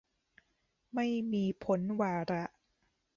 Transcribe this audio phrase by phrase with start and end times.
[0.93, 2.43] ไม่มีพ้นวาระ